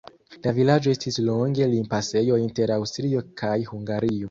La 0.45 0.53
vilaĝo 0.59 0.93
estis 0.97 1.19
longe 1.27 1.67
limpasejo 1.75 2.41
inter 2.47 2.75
Aŭstrio 2.79 3.25
kaj 3.45 3.55
Hungario. 3.73 4.19